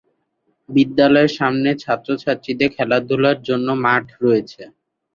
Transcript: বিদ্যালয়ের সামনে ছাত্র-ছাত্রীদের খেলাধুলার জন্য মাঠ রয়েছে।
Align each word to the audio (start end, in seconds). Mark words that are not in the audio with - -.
বিদ্যালয়ের 0.69 1.31
সামনে 1.39 1.69
ছাত্র-ছাত্রীদের 1.83 2.69
খেলাধুলার 2.75 3.37
জন্য 3.47 3.67
মাঠ 3.85 4.05
রয়েছে। 4.21 4.61